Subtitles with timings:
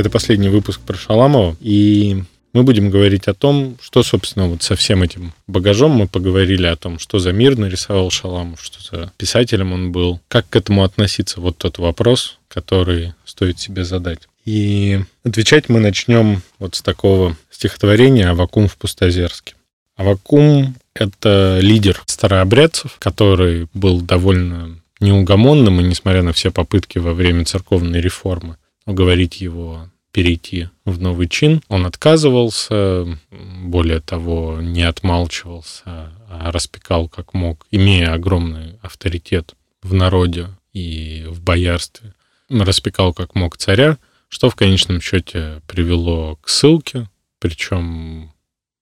[0.00, 2.22] Это последний выпуск про Шаламова, и
[2.54, 6.76] мы будем говорить о том, что, собственно, вот со всем этим багажом мы поговорили о
[6.76, 11.42] том, что за мир нарисовал Шаламов, что за писателем он был, как к этому относиться,
[11.42, 14.20] вот тот вопрос, который стоит себе задать.
[14.46, 19.52] И отвечать мы начнем вот с такого стихотворения «Авакум в Пустозерске».
[19.98, 27.44] Авакум— это лидер старообрядцев, который был довольно неугомонным, и несмотря на все попытки во время
[27.44, 28.56] церковной реформы
[28.90, 35.82] уговорить его перейти в новый чин, он отказывался, более того, не отмалчивался,
[36.28, 42.14] а распекал как мог, имея огромный авторитет в народе и в боярстве,
[42.48, 43.98] распекал как мог царя,
[44.28, 48.32] что в конечном счете привело к ссылке, причем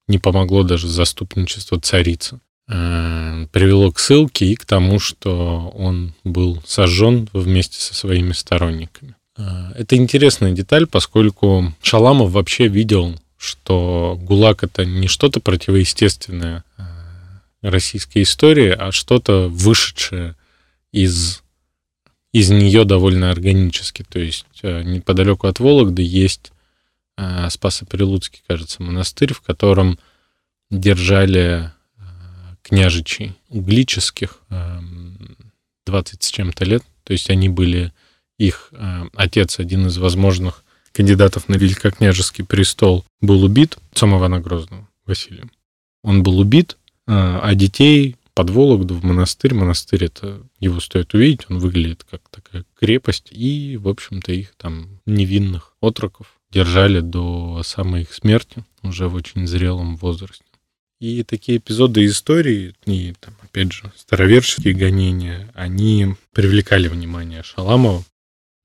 [0.07, 2.41] не помогло даже заступничество царицы.
[2.71, 9.15] Э, привело к ссылке и к тому, что он был сожжен вместе со своими сторонниками.
[9.39, 16.83] Э, это интересная деталь, поскольку Шаламов вообще видел, что ГУЛАГ это не что-то противоестественное э,
[17.63, 20.37] российской истории, а что-то вышедшее
[20.93, 21.43] из,
[22.33, 24.05] из нее довольно органически.
[24.07, 26.53] То есть неподалеку от Вологды есть
[27.17, 29.99] Спасо-Прилуцкий, кажется, монастырь, в котором
[30.71, 31.73] держали
[32.63, 34.41] княжичей углических
[35.87, 36.83] 20 эм, с чем-то лет.
[37.05, 37.93] То есть они были,
[38.39, 44.89] их э, отец, один из возможных кандидатов на великокняжеский престол, был убит, отцом Ивана Грозного,
[45.07, 45.51] Василием.
[46.03, 49.53] Он был убит, э, а детей под Вологду в монастырь.
[49.53, 53.29] Монастырь это его стоит увидеть, он выглядит как такая крепость.
[53.33, 59.47] И, в общем-то, их там невинных отроков держали до самой их смерти уже в очень
[59.47, 60.45] зрелом возрасте.
[61.01, 68.05] И такие эпизоды истории, и, там, опять же, староверческие гонения, они привлекали внимание Шаламова.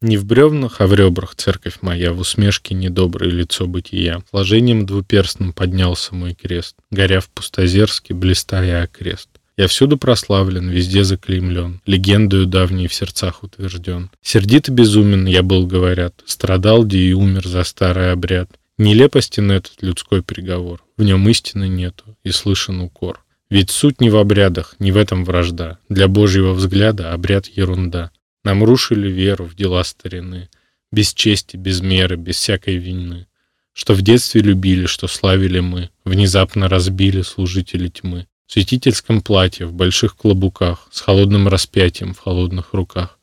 [0.03, 4.21] Не в бревнах, а в ребрах церковь моя, в усмешке недоброе лицо бытия.
[4.31, 9.29] Сложением двуперстным поднялся мой крест, горя в пустозерске, блистая окрест.
[9.55, 14.09] Я всюду прославлен, везде заклеймлен, легендою давней в сердцах утвержден.
[14.21, 18.49] Сердит и безумен я был, говорят, страдал, где и умер за старый обряд.
[18.77, 23.23] Нелепостен этот людской приговор, в нем истины нету, и слышен укор.
[23.49, 25.77] Ведь суть не в обрядах, не в этом вражда.
[25.87, 28.11] Для Божьего взгляда обряд ерунда.
[28.43, 30.49] Нам рушили веру в дела старины,
[30.91, 33.27] без чести, без меры, без всякой вины.
[33.73, 38.27] Что в детстве любили, что славили мы, внезапно разбили служители тьмы.
[38.45, 43.17] В святительском платье, в больших клобуках, с холодным распятием в холодных руках.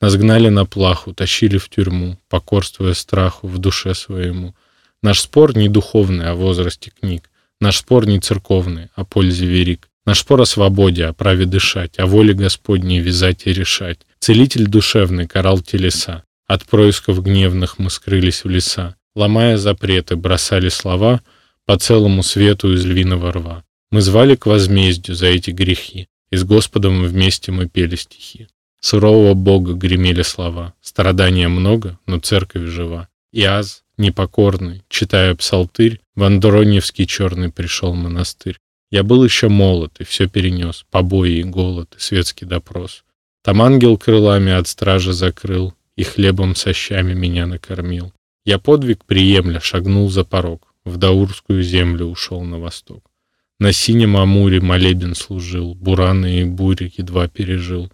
[0.00, 4.54] Нас гнали на плаху, тащили в тюрьму, покорствуя страху в душе своему—
[5.04, 7.28] Наш спор не духовный о возрасте книг.
[7.60, 9.90] Наш спор не церковный о пользе верик.
[10.06, 14.00] Наш спор о свободе, о праве дышать, о воле Господней вязать и решать.
[14.18, 16.24] Целитель душевный карал телеса.
[16.46, 18.96] От происков гневных мы скрылись в леса.
[19.14, 21.22] Ломая запреты, бросали слова
[21.64, 23.64] по целому свету из львиного рва.
[23.90, 28.48] Мы звали к возмездию за эти грехи, и с Господом вместе мы пели стихи.
[28.80, 30.74] Сурового Бога гремели слова.
[30.82, 33.08] Страдания много, но церковь жива.
[33.32, 38.58] И аз, непокорный, читая псалтырь, в Андроневский черный пришел монастырь.
[38.94, 43.02] Я был еще молод и все перенес, побои и голод, и светский допрос.
[43.42, 48.12] Там ангел крылами от стражи закрыл, и хлебом со щами меня накормил.
[48.44, 53.10] Я подвиг приемля шагнул за порог, в Даурскую землю ушел на восток.
[53.58, 57.90] На синем Амуре молебен служил, бураны и бури едва пережил.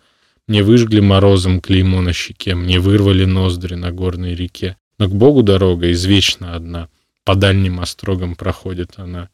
[0.47, 4.77] Мне выжгли морозом клеймо на щеке, мне вырвали ноздри на горной реке.
[4.99, 6.91] Но к Богу дорога извечно одна,
[7.25, 9.31] по дальним острогам проходит она.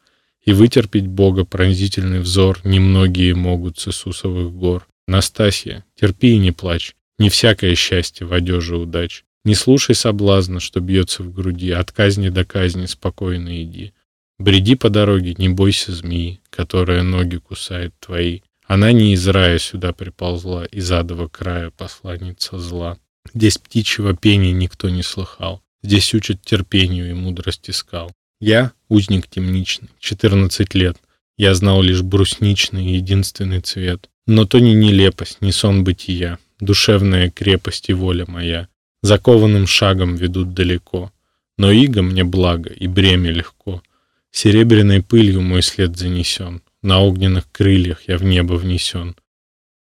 [0.47, 4.87] И вытерпеть Бога пронзительный взор немногие могут с Иисусовых гор.
[5.09, 9.25] Настасья, терпи и не плачь, не всякое счастье в одежде удач.
[9.45, 13.93] Не слушай соблазна, что бьется в груди, от казни до казни спокойно иди.
[14.39, 18.41] Бреди по дороге, не бойся змеи, которая ноги кусает твои.
[18.67, 22.99] Она не из рая сюда приползла, из адового края посланница зла.
[23.33, 25.63] Здесь птичьего пения никто не слыхал.
[25.83, 28.13] Здесь учат терпению и мудрости скал.
[28.41, 30.97] Я— узник темничный, 14 лет.
[31.39, 34.11] Я знал лишь брусничный единственный цвет.
[34.27, 38.69] Но то не нелепость, не сон бытия, Душевная крепость и воля моя.
[39.03, 41.13] Закованным шагом ведут далеко.
[41.59, 43.83] Но иго мне благо, и бремя легко.
[44.31, 46.63] Серебряной пылью мой след занесен.
[46.83, 49.17] На огненных крыльях я в небо внесен.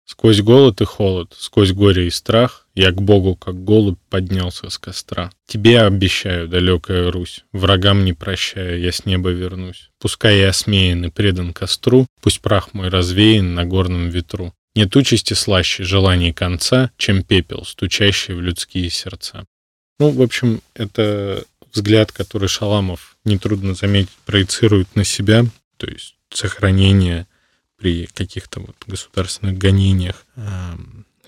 [0.05, 4.79] Сквозь голод и холод, сквозь горе и страх, Я к Богу, как голубь, поднялся с
[4.79, 5.31] костра.
[5.45, 9.91] Тебе обещаю, далекая Русь, Врагам не прощая, я с неба вернусь.
[9.99, 14.53] Пускай я осмеян и предан костру, Пусть прах мой развеян на горном ветру.
[14.75, 19.45] Нет участи слаще желаний конца, Чем пепел, стучащий в людские сердца.
[19.99, 25.45] Ну, в общем, это взгляд, который Шаламов, нетрудно заметить, проецирует на себя,
[25.77, 27.27] то есть сохранение
[27.77, 30.41] при каких-то вот государственных гонениях э,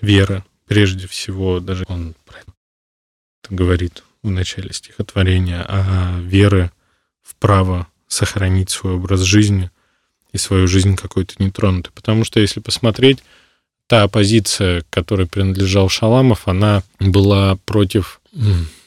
[0.00, 2.52] веры, прежде всего, даже он про это
[3.48, 6.70] говорит в начале стихотворения, а веры
[7.22, 9.70] в право сохранить свой образ жизни
[10.32, 11.92] и свою жизнь какой-то нетронутой.
[11.94, 13.22] Потому что если посмотреть,
[13.86, 18.20] та оппозиция, которой принадлежал Шаламов, она была против...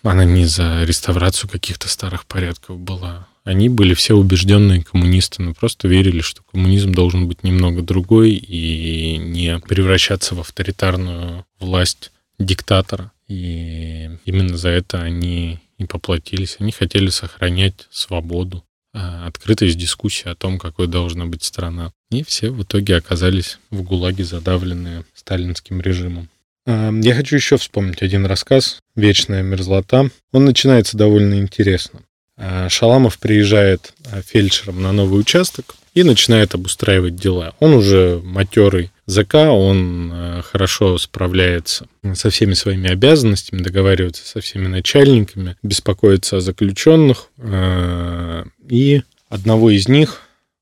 [0.04, 3.28] Она не за реставрацию каких-то старых порядков была.
[3.44, 8.99] Они были все убежденные коммунисты, но просто верили, что коммунизм должен быть немного другой и
[9.40, 13.12] не превращаться в авторитарную власть диктатора.
[13.28, 16.58] И именно за это они и поплатились.
[16.60, 18.64] Они хотели сохранять свободу,
[18.94, 21.92] а, открытость дискуссии о том, какой должна быть страна.
[22.12, 26.28] И все в итоге оказались в ГУЛАГе, задавленные сталинским режимом.
[26.66, 30.10] А, я хочу еще вспомнить один рассказ «Вечная мерзлота».
[30.32, 32.02] Он начинается довольно интересно.
[32.36, 33.94] А, Шаламов приезжает
[34.26, 37.54] фельдшером на новый участок и начинает обустраивать дела.
[37.60, 44.68] Он уже матерый ЗК, он э, хорошо справляется со всеми своими обязанностями, договаривается со всеми
[44.68, 47.30] начальниками, беспокоится о заключенных.
[47.38, 50.22] Э, и одного из них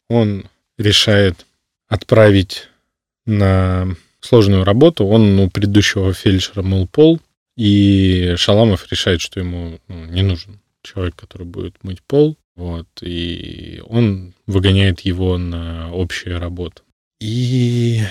[0.10, 0.46] он
[0.78, 1.46] решает
[1.90, 2.70] отправить
[3.26, 3.90] на
[4.22, 5.06] сложную работу.
[5.06, 7.20] Он у предыдущего фельдшера мыл пол,
[7.58, 12.38] и Шаламов решает, что ему ну, не нужен человек, который будет мыть пол.
[12.56, 16.82] Вот, и он выгоняет его на общие работы.
[17.20, 18.02] И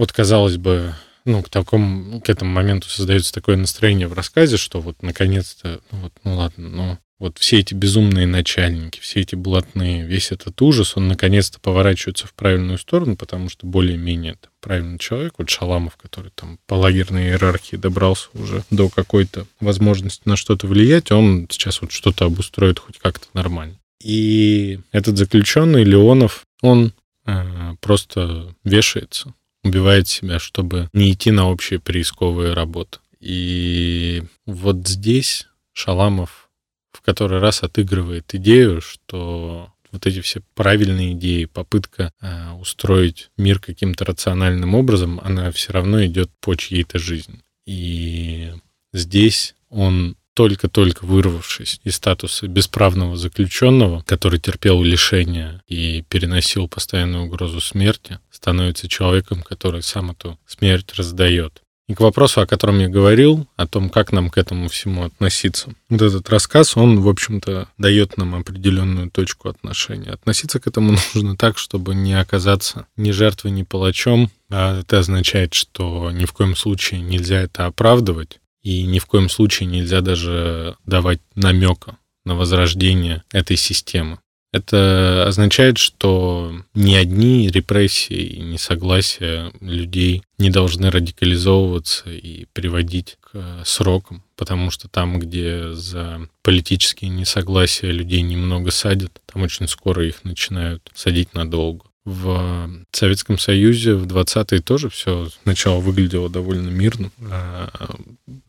[0.00, 0.94] вот, казалось бы,
[1.26, 5.98] ну, к такому, к этому моменту создается такое настроение в рассказе, что вот наконец-то, ну,
[5.98, 10.96] вот, ну ладно, но вот все эти безумные начальники, все эти блатные, весь этот ужас,
[10.96, 16.58] он наконец-то поворачивается в правильную сторону, потому что более-менее правильный человек, вот Шаламов, который там
[16.66, 22.24] по лагерной иерархии добрался уже до какой-то возможности на что-то влиять, он сейчас вот что-то
[22.24, 23.76] обустроит хоть как-то нормально.
[24.02, 26.94] И этот заключенный Леонов, он
[27.26, 32.98] э, просто вешается убивает себя, чтобы не идти на общие приисковые работы.
[33.20, 36.50] И вот здесь Шаламов
[36.92, 43.58] в который раз отыгрывает идею, что вот эти все правильные идеи, попытка э, устроить мир
[43.58, 47.40] каким-то рациональным образом, она все равно идет по чьей-то жизни.
[47.66, 48.52] И
[48.92, 57.60] здесь он только-только вырвавшись из статуса бесправного заключенного, который терпел лишения и переносил постоянную угрозу
[57.60, 61.60] смерти, становится человеком, который сам эту смерть раздает.
[61.88, 65.74] И к вопросу, о котором я говорил, о том, как нам к этому всему относиться.
[65.90, 70.12] Вот этот рассказ, он, в общем-то, дает нам определенную точку отношения.
[70.12, 74.30] Относиться к этому нужно так, чтобы не оказаться ни жертвой, ни палачом.
[74.48, 79.28] А это означает, что ни в коем случае нельзя это оправдывать, и ни в коем
[79.28, 84.18] случае нельзя даже давать намека на возрождение этой системы.
[84.52, 93.62] Это означает, что ни одни репрессии и несогласия людей не должны радикализовываться и приводить к
[93.64, 100.24] срокам, потому что там, где за политические несогласия людей немного садят, там очень скоро их
[100.24, 101.84] начинают садить надолго.
[102.04, 107.10] В Советском Союзе в 20-е тоже все сначала выглядело довольно мирно,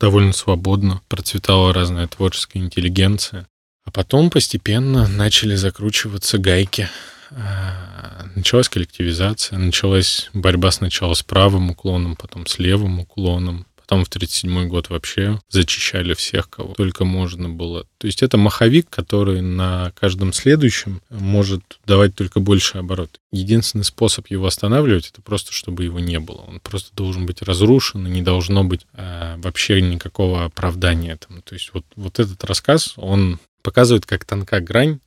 [0.01, 3.47] довольно свободно, процветала разная творческая интеллигенция.
[3.85, 6.89] А потом постепенно начали закручиваться гайки.
[7.29, 14.07] А, началась коллективизация, началась борьба сначала с правым уклоном, потом с левым уклоном, Потом в
[14.07, 17.85] 1937 год вообще зачищали всех, кого только можно было.
[17.97, 23.19] То есть это маховик, который на каждом следующем может давать только больше оборот.
[23.33, 26.37] Единственный способ его останавливать, это просто, чтобы его не было.
[26.47, 31.41] Он просто должен быть разрушен, и не должно быть э, вообще никакого оправдания этому.
[31.41, 35.01] То есть вот, вот этот рассказ, он показывает, как тонка грань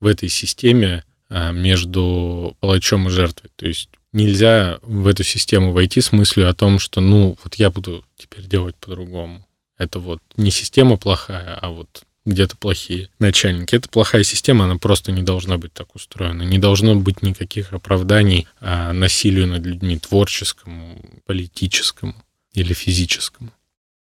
[0.00, 3.52] в этой системе э, между палачом и жертвой.
[3.54, 7.70] То есть нельзя в эту систему войти с мыслью о том, что, ну, вот я
[7.70, 9.46] буду теперь делать по-другому.
[9.78, 13.76] Это вот не система плохая, а вот где-то плохие начальники.
[13.76, 16.42] Это плохая система, она просто не должна быть так устроена.
[16.42, 22.14] Не должно быть никаких оправданий а, насилию над людьми творческому, политическому
[22.52, 23.50] или физическому.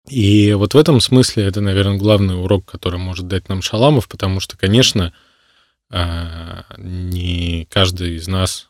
[0.09, 4.39] И вот в этом смысле это, наверное, главный урок, который может дать нам Шаламов, потому
[4.39, 5.15] что, конечно,
[5.91, 8.69] а, не каждый из нас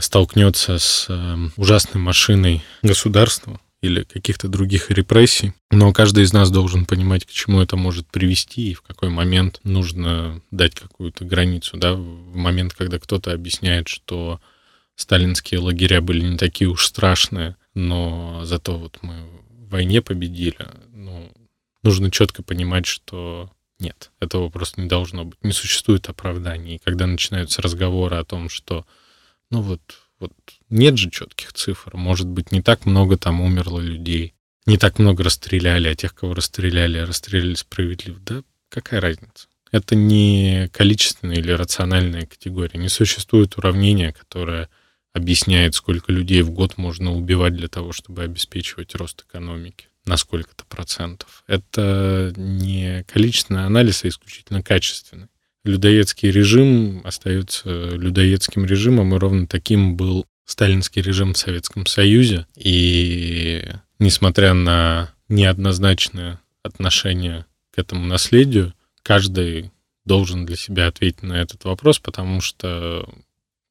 [0.00, 5.52] столкнется с э, ужасной машиной государства или каких-то других репрессий.
[5.70, 9.60] Но каждый из нас должен понимать, к чему это может привести и в какой момент
[9.62, 11.76] нужно дать какую-то границу.
[11.76, 11.94] Да?
[11.94, 14.40] В момент, когда кто-то объясняет, что
[14.96, 19.14] сталинские лагеря были не такие уж страшные, но зато вот мы
[19.50, 20.66] в войне победили.
[20.92, 21.32] Ну,
[21.82, 25.38] нужно четко понимать, что Нет, этого просто не должно быть.
[25.42, 26.76] Не существует оправданий.
[26.76, 28.86] И когда начинаются разговоры о том, что,
[29.54, 29.80] ну вот,
[30.18, 30.32] вот
[30.68, 34.34] нет же четких цифр, может быть, не так много там умерло людей,
[34.66, 38.18] не так много расстреляли, а тех, кого расстреляли, расстреляли справедливо.
[38.18, 39.46] Да какая разница?
[39.70, 42.80] Это не количественная или рациональная категория.
[42.80, 44.68] Не существует уравнения, которое
[45.12, 50.64] объясняет, сколько людей в год можно убивать для того, чтобы обеспечивать рост экономики на сколько-то
[50.64, 51.44] процентов.
[51.46, 55.28] Это не количественный анализ, а исключительно качественный.
[55.64, 62.46] Людоедский режим остается людоедским режимом, и ровно таким был сталинский режим в Советском Союзе.
[62.54, 63.64] И
[63.98, 69.70] несмотря на неоднозначное отношение к этому наследию, каждый
[70.04, 73.08] должен для себя ответить на этот вопрос, потому что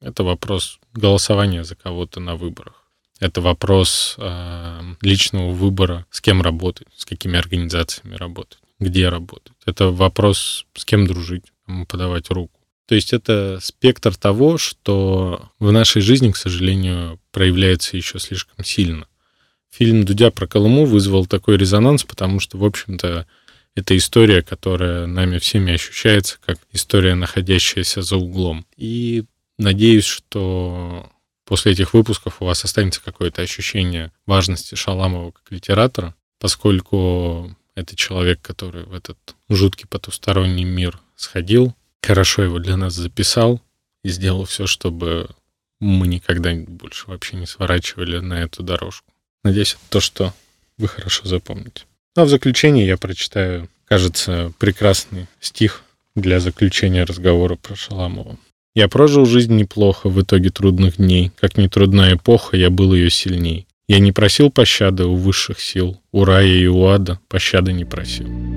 [0.00, 2.84] это вопрос голосования за кого-то на выборах.
[3.20, 9.52] Это вопрос э, личного выбора, с кем работать, с какими организациями работать, где работать.
[9.64, 12.60] Это вопрос, с кем дружить, кому подавать руку.
[12.86, 19.06] То есть это спектр того, что в нашей жизни, к сожалению, проявляется еще слишком сильно.
[19.70, 23.26] Фильм «Дудя про Колыму» вызвал такой резонанс, потому что, в общем-то,
[23.74, 28.66] это история, которая нами всеми ощущается как история, находящаяся за углом.
[28.76, 29.24] И
[29.58, 31.10] надеюсь, что
[31.44, 38.40] после этих выпусков у вас останется какое-то ощущение важности Шаламова как литератора, поскольку это человек,
[38.42, 43.60] который в этот жуткий потусторонний мир сходил, хорошо его для нас записал
[44.02, 45.28] и сделал все, чтобы
[45.80, 49.12] мы никогда больше вообще не сворачивали на эту дорожку.
[49.42, 50.34] Надеюсь, это то, что
[50.78, 51.82] вы хорошо запомните.
[52.16, 55.82] Ну, а в заключение я прочитаю, кажется, прекрасный стих
[56.14, 58.38] для заключения разговора про Шаламова.
[58.74, 61.30] Я прожил жизнь неплохо в итоге трудных дней.
[61.40, 63.66] Как ни трудна эпоха, я был ее сильней.
[63.86, 66.00] Я не просил пощады у высших сил.
[66.10, 68.53] У рая и у ада пощады не просил.